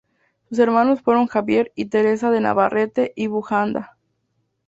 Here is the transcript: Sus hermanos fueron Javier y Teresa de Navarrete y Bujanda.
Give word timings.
Sus 0.49 0.57
hermanos 0.57 1.03
fueron 1.03 1.27
Javier 1.27 1.71
y 1.75 1.85
Teresa 1.85 2.31
de 2.31 2.41
Navarrete 2.41 3.13
y 3.15 3.27
Bujanda. 3.27 3.99